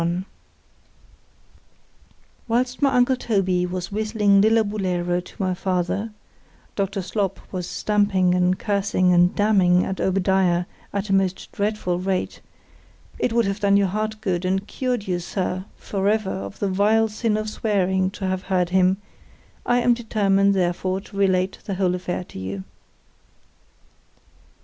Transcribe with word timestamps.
LI 0.01 0.23
WHILST 2.47 2.81
my 2.81 2.91
uncle 2.91 3.15
Toby 3.15 3.67
was 3.67 3.91
whistling 3.91 4.41
Lillabullero 4.41 5.23
to 5.23 5.35
my 5.37 5.53
father,—Dr. 5.53 7.03
Slop 7.03 7.39
was 7.53 7.67
stamping, 7.67 8.33
and 8.33 8.57
cursing 8.57 9.13
and 9.13 9.35
damning 9.35 9.85
at 9.85 10.01
Obadiah 10.01 10.65
at 10.91 11.11
a 11.11 11.13
most 11.13 11.51
dreadful 11.51 11.99
rate,——it 11.99 13.31
would 13.31 13.45
have 13.45 13.59
done 13.59 13.77
your 13.77 13.89
heart 13.89 14.19
good, 14.21 14.43
and 14.43 14.65
cured 14.67 15.07
you, 15.07 15.19
Sir, 15.19 15.65
for 15.75 16.09
ever 16.09 16.31
of 16.31 16.57
the 16.57 16.67
vile 16.69 17.07
sin 17.07 17.37
of 17.37 17.47
swearing, 17.47 18.09
to 18.09 18.25
have 18.25 18.41
heard 18.49 18.69
him, 18.69 18.97
I 19.67 19.81
am 19.81 19.93
determined 19.93 20.55
therefore 20.55 20.99
to 21.01 21.15
relate 21.15 21.59
the 21.65 21.75
whole 21.75 21.93
affair 21.93 22.23
to 22.23 22.39
you. 22.39 22.63